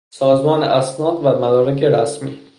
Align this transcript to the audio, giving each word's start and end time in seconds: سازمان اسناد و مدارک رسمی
سازمان 0.13 0.63
اسناد 0.63 1.13
و 1.23 1.27
مدارک 1.39 1.83
رسمی 1.83 2.39